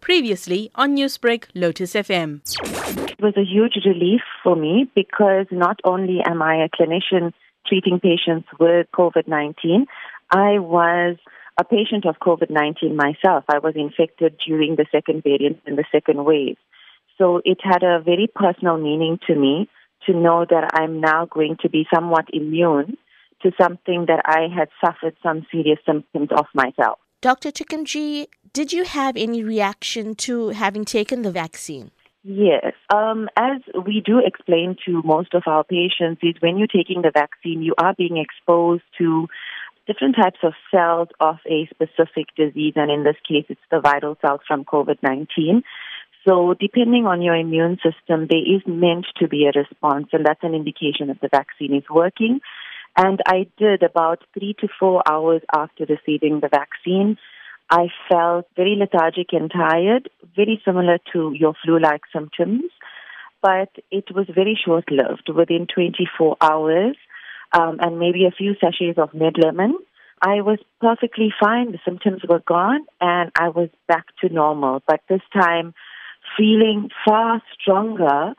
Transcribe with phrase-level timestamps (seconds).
[0.00, 2.40] Previously on Newsbreak, Lotus FM.
[3.10, 7.32] It was a huge relief for me because not only am I a clinician
[7.66, 9.86] treating patients with COVID 19,
[10.30, 11.16] I was
[11.58, 13.44] a patient of COVID 19 myself.
[13.48, 16.56] I was infected during the second variant and the second wave.
[17.18, 19.68] So it had a very personal meaning to me
[20.06, 22.96] to know that I'm now going to be somewhat immune
[23.42, 26.98] to something that I had suffered some serious symptoms of myself.
[27.20, 27.50] Dr.
[27.50, 31.90] Trikamjee, did you have any reaction to having taken the vaccine?
[32.22, 32.74] Yes.
[32.92, 37.10] Um, as we do explain to most of our patients, is when you're taking the
[37.12, 39.26] vaccine, you are being exposed to
[39.86, 44.20] different types of cells of a specific disease, and in this case, it's the viral
[44.20, 45.62] cells from COVID 19.
[46.28, 50.44] So, depending on your immune system, there is meant to be a response, and that's
[50.44, 52.40] an indication that the vaccine is working.
[52.96, 57.16] And I did about three to four hours after receiving the vaccine.
[57.70, 62.64] I felt very lethargic and tired, very similar to your flu like symptoms,
[63.40, 65.30] but it was very short lived.
[65.34, 66.96] Within 24 hours,
[67.52, 69.78] um, and maybe a few sachets of Med-Lemon,
[70.20, 71.72] I was perfectly fine.
[71.72, 74.82] The symptoms were gone, and I was back to normal.
[74.86, 75.72] But this time,
[76.36, 78.34] feeling far stronger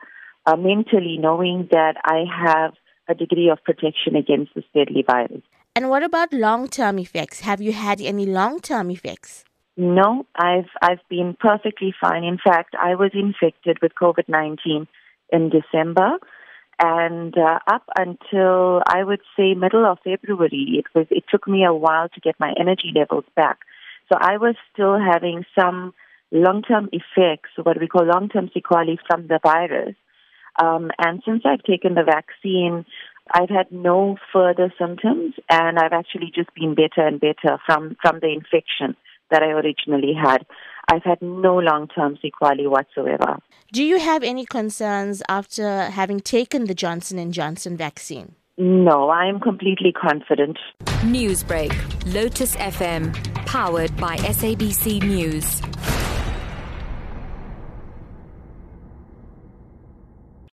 [0.46, 2.74] uh, mentally, knowing that I have
[3.08, 5.42] a degree of protection against this deadly virus.
[5.74, 7.40] And what about long-term effects?
[7.40, 9.44] Have you had any long-term effects?
[9.76, 12.24] No, I've I've been perfectly fine.
[12.24, 14.86] In fact, I was infected with COVID-19
[15.30, 16.18] in December
[16.82, 21.64] and uh, up until I would say middle of February, it was it took me
[21.64, 23.60] a while to get my energy levels back.
[24.10, 25.94] So I was still having some
[26.32, 29.94] long-term effects, what we call long-term sequelae from the virus.
[30.60, 32.84] Um, and since I've taken the vaccine,
[33.30, 38.20] I've had no further symptoms, and I've actually just been better and better from, from
[38.20, 38.96] the infection
[39.30, 40.44] that I originally had.
[40.90, 43.38] I've had no long term sequelae whatsoever.
[43.72, 48.34] Do you have any concerns after having taken the Johnson and Johnson vaccine?
[48.58, 50.58] No, I am completely confident.
[51.04, 51.72] Newsbreak,
[52.12, 53.14] Lotus FM,
[53.46, 55.62] powered by SABC News.